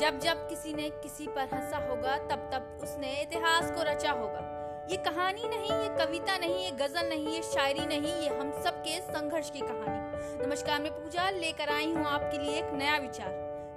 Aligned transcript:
जब 0.00 0.18
जब 0.18 0.48
किसी 0.48 0.72
ने 0.74 0.88
किसी 1.02 1.26
पर 1.26 1.48
हंसा 1.54 1.78
होगा, 1.88 2.16
तब 2.30 2.48
तब 2.52 2.78
उसने 2.82 3.10
इतिहास 3.22 3.70
को 3.70 3.82
रचा 3.82 4.10
होगा। 4.10 4.40
ये 4.90 4.96
कहानी 4.96 5.48
नहीं, 5.48 5.70
ये 5.70 5.88
कविता 5.98 6.38
नहीं, 6.38 6.64
ये 6.64 6.70
गज़ल 6.70 7.08
नहीं, 7.08 7.28
ये 7.28 7.42
शायरी 7.42 7.86
नहीं, 7.86 8.14
ये 8.22 8.28
हम 8.28 8.50
सब 8.64 8.80
के 8.80 9.00
संघर्ष 9.00 9.50
की 9.50 9.60
कहानी। 9.60 10.46
नमस्कार, 10.46 10.80
मैं 10.82 10.92
पूजा 10.92 11.28
लेकर 11.30 11.68
आई 11.68 11.92
हूँ 11.92 12.06
आपके 12.06 12.38
लिए 12.38 12.58
एक 12.58 12.72
नया 12.72 12.96
विचार। 12.96 13.30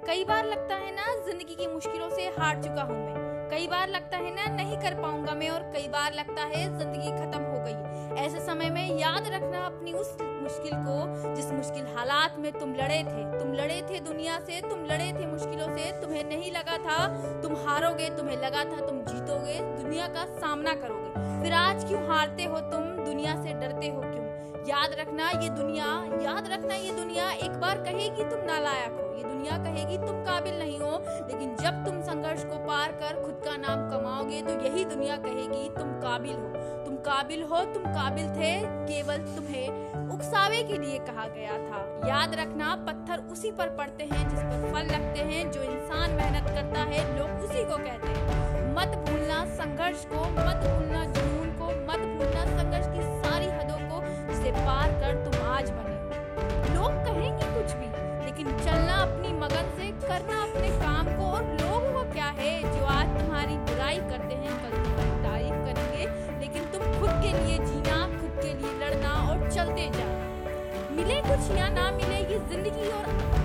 कई 0.06 0.24
बार 0.24 0.44
लगता 0.44 0.74
है 0.74 0.94
ना, 0.94 1.06
ज़िंदगी 1.24 1.54
की 1.54 1.66
मुश्किलों 1.66 2.10
से 2.10 2.26
हार 2.38 2.62
चुका 2.62 2.82
हूँ 2.82 2.96
मैं। 2.96 3.48
कई 3.50 3.66
बार 3.66 3.88
लगता 3.88 4.16
है 4.16 4.34
ना, 4.34 4.44
नहीं 4.56 4.76
कर 4.76 5.00
पाऊँगा 5.02 5.34
मैं, 5.34 5.50
और 5.50 5.70
कई 5.72 5.88
बार 5.88 6.14
लगता 6.14 6.42
है 6.42 6.64
ज़िंदगी 6.78 7.10
खत्म 7.10 7.42
हो 7.42 7.64
गई। 7.64 7.87
ऐसे 8.28 8.40
समय 8.40 8.70
में 8.70 8.98
याद 8.98 9.26
रखना 9.26 9.58
अपनी 9.58 9.92
उस 9.92 10.16
मुश्किल 10.22 10.72
को, 10.74 11.34
जिस 11.34 11.50
मुश्किल 11.52 11.86
हालात 11.96 12.36
में 12.38 12.52
तुम 12.52 12.74
लड़े 12.74 12.98
थे। 12.98 13.38
तुम 13.38 13.52
लड़े 13.52 13.82
थे 13.90 14.00
दुनिया 14.00 14.38
से, 14.40 14.60
तुम 14.60 14.84
लड़े 14.84 15.12
थे 15.12 15.26
मुश्किलों 15.26 15.76
से, 15.76 16.00
तुम्हें 16.00 16.24
नहीं 16.24 16.52
लगा 16.52 16.76
था। 16.78 17.08
तुम 17.40 17.54
हारोगे, 17.56 18.10
तुम्हें 18.10 18.36
लगा 18.36 18.64
था 18.64 18.86
तुम 18.86 19.00
जीतोगे, 19.00 19.82
दुनिया 19.82 20.06
का 20.06 20.24
सामना 20.24 20.74
करोगे। 20.74 21.42
फिर 21.42 21.52
आज 21.52 21.84
क्यों 21.84 22.06
हारते 22.08 22.44
हो 22.44 22.60
तुम? 22.60 23.04
दुनिया 23.04 23.42
से 23.42 23.52
डरते 23.52 23.88
हो 23.88 24.00
क्यों? 24.00 24.26
याद 24.68 24.96
रखना 25.00 25.30
ये 25.30 25.48
दुनिया, 25.48 25.86
याद 26.22 26.48
रखना 26.52 26.74
ये 26.74 26.92
दुनिया, 26.92 27.30
एक 27.30 27.50
बार 27.50 27.78
कहेगी 27.78 28.24
तुम 28.24 28.40
नालायक 28.44 28.92
हो। 28.92 29.14
ये 29.16 29.27
दुनिया 29.38 29.56
कहेगी, 29.58 29.96
तुम 29.98 30.16
काबिल 30.22 30.58
नहीं 30.58 30.78
हो। 30.78 30.92
लेकिन 31.28 31.54
जब 31.56 31.84
तुम 31.84 32.00
संघर्ष 32.02 32.44
को 32.44 32.56
पार 32.58 32.92
कर 32.92 33.20
खुद 33.22 33.42
का 33.44 33.56
नाम 33.56 33.90
कमाओगे 33.90 34.40
तो 34.42 34.54
यही 34.64 34.84
दुनिया 34.84 35.16
कहेगी, 35.16 35.68
तुम 35.68 35.92
काबिल 36.00 36.32
हो। 36.32 36.48
तुम 36.84 36.96
काबिल 36.96 37.42
हो, 37.42 37.60
तुम 37.64 37.82
काबिल 37.82 38.28
थे, 38.30 38.50
केवल 38.86 39.18
तुम्हें 39.36 39.68
उकसावे 40.08 40.62
के 40.62 40.78
लिए 40.78 40.98
कहा 40.98 41.26
गया 41.28 41.58
था। 41.58 41.82
याद 42.08 42.34
रखना, 42.34 42.74
पत्थर 42.88 43.22
उसी 43.32 43.50
पर 43.50 43.68
पड़ते 43.68 44.04
हैं, 44.04 44.28
जिस 44.28 44.40
पर 44.40 44.72
फल 44.72 44.86
लगते 44.86 45.20
हैं, 45.20 45.50
जो 45.50 45.62
इंसान 45.62 46.10
मेहनत 46.10 46.48
करता 46.48 46.80
है, 46.80 47.04
लोग 47.18 47.30
उसी 47.40 47.64
को 47.64 47.76
कहते 47.76 48.08
हैं। 48.08 48.74
मत 48.74 48.98
भूलना 49.08 49.44
संघर्ष 49.54 50.04
को, 50.04 50.24
मत 50.40 50.66
भूलना 50.66 51.04
जुनून 51.04 51.52
को, 51.52 51.66
मत 51.66 52.08
भूलना 52.16 52.44
संघर्ष 52.58 52.86
की 52.86 53.28
सारी 53.28 53.46
हदों 53.46 53.78
को, 53.88 54.02
जिसे 54.32 54.50
पार 54.50 54.92
कर 54.92 55.24
तुम 55.24 55.46
आज 55.46 55.70
बने। 55.70 55.97
करना 60.08 60.42
अपने 60.42 60.68
काम 60.78 61.06
को 61.16 61.24
और 61.30 61.44
लोग 61.60 61.88
वो 61.94 62.02
क्या 62.12 62.26
है 62.38 62.52
जो 62.62 62.84
आज 62.92 63.08
तुम्हारी 63.18 63.56
बुराई 63.68 63.98
करते 64.10 64.34
हैं, 64.34 64.54
कल 64.62 64.76
तुम्हारी 64.84 65.16
तारीफ़ 65.24 65.58
करेंगे। 65.66 66.06
लेकिन 66.40 66.64
तुम 66.72 66.86
खुद 67.00 67.10
के 67.24 67.32
लिए 67.38 67.58
जीना, 67.66 67.98
खुद 68.18 68.40
के 68.42 68.54
लिए 68.54 68.72
लड़ना 68.80 69.12
और 69.28 69.50
चलते 69.50 69.90
जाना। 69.98 70.96
मिले 70.96 71.20
कुछ 71.22 71.50
या 71.56 71.68
ना 71.70 71.90
मिले, 71.90 72.20
ये 72.32 72.38
ज़िंदगी 72.50 72.88
और 72.90 73.37